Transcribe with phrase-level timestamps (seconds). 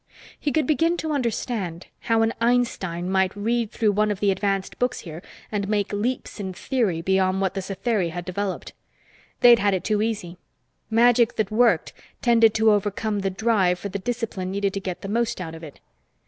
[0.39, 4.79] He could begin to understand how an Einstein might read through one of the advanced
[4.79, 8.73] books here and make leaps in theory beyond what the Satheri had developed.
[9.41, 10.39] They'd had it too easy.
[10.89, 11.93] Magic that worked
[12.23, 15.63] tended to overcome the drive for the discipline needed to get the most out of
[15.63, 15.79] it.